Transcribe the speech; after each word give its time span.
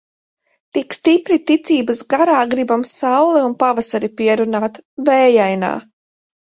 Tik 0.77 0.95
stipri 0.97 1.37
ticības 1.51 2.01
garā 2.15 2.39
Gribam 2.55 2.89
sauli 2.95 3.47
un 3.51 3.57
pavasari 3.63 4.13
pierunāt. 4.19 4.83
Vējainā! 5.13 5.77